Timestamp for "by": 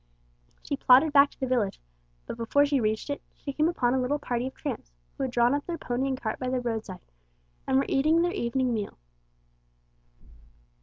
6.39-6.49